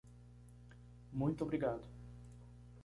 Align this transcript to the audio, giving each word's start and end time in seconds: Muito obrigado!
Muito 1.13 1.43
obrigado! 1.43 1.83